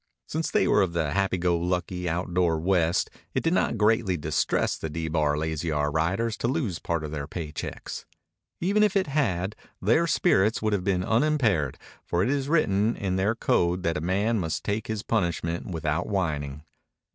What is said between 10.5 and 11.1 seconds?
would have been